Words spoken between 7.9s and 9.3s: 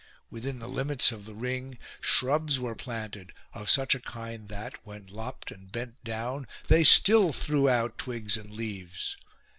twigs and leaves.